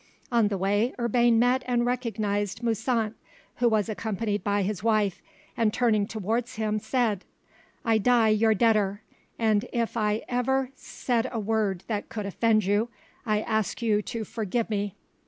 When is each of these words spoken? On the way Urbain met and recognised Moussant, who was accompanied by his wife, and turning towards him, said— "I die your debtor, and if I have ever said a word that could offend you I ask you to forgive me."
On 0.31 0.47
the 0.47 0.57
way 0.57 0.93
Urbain 0.97 1.37
met 1.37 1.61
and 1.67 1.85
recognised 1.85 2.63
Moussant, 2.63 3.13
who 3.57 3.69
was 3.69 3.87
accompanied 3.87 4.43
by 4.43 4.63
his 4.63 4.81
wife, 4.81 5.21
and 5.55 5.71
turning 5.71 6.07
towards 6.07 6.55
him, 6.55 6.79
said— 6.79 7.23
"I 7.85 7.99
die 7.99 8.29
your 8.29 8.55
debtor, 8.55 9.03
and 9.37 9.65
if 9.71 9.95
I 9.95 10.13
have 10.13 10.23
ever 10.27 10.69
said 10.75 11.29
a 11.31 11.39
word 11.39 11.83
that 11.85 12.09
could 12.09 12.25
offend 12.25 12.65
you 12.65 12.89
I 13.27 13.41
ask 13.41 13.83
you 13.83 14.01
to 14.01 14.23
forgive 14.23 14.71
me." 14.71 14.95